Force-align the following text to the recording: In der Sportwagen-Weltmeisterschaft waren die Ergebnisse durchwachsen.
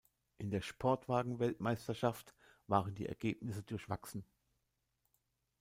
In 0.39 0.49
der 0.49 0.61
Sportwagen-Weltmeisterschaft 0.61 2.33
waren 2.65 2.95
die 2.95 3.05
Ergebnisse 3.05 3.61
durchwachsen. 3.61 4.25